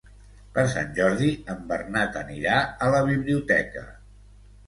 Per 0.53 0.61
Sant 0.69 0.87
Jordi 0.99 1.27
en 1.53 1.59
Bernat 1.71 2.17
anirà 2.23 2.57
a 2.85 2.89
la 2.95 3.01
biblioteca. 3.11 3.85